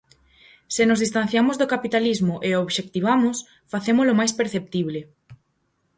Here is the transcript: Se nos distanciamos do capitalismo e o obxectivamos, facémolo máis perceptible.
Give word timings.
Se 0.75 0.83
nos 0.89 1.01
distanciamos 1.03 1.55
do 1.57 1.71
capitalismo 1.73 2.35
e 2.47 2.49
o 2.53 2.61
obxectivamos, 2.65 3.37
facémolo 3.71 4.13
máis 4.19 4.31
perceptible. 4.39 4.99